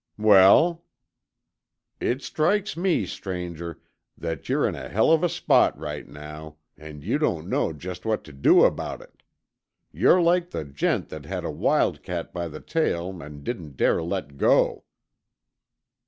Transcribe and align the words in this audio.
"Well?" 0.17 0.83
"It 1.99 2.23
strikes 2.23 2.75
me, 2.75 3.05
stranger, 3.05 3.79
that 4.17 4.49
you're 4.49 4.67
in 4.67 4.73
a 4.73 4.89
hell 4.89 5.11
of 5.11 5.21
a 5.21 5.29
spot 5.29 5.77
right 5.77 6.07
now, 6.07 6.55
and 6.75 7.03
you 7.03 7.19
don't 7.19 7.47
know 7.47 7.71
just 7.71 8.03
what 8.03 8.23
to 8.23 8.33
do 8.33 8.63
about 8.63 9.03
it. 9.03 9.21
You're 9.93 10.19
like 10.19 10.49
the 10.49 10.65
gent 10.65 11.09
that 11.09 11.27
had 11.27 11.45
a 11.45 11.51
wildcat 11.51 12.33
by 12.33 12.47
the 12.47 12.61
tail 12.61 13.21
and 13.21 13.43
didn't 13.43 13.77
dare 13.77 14.01
let 14.01 14.37
go." 14.37 14.85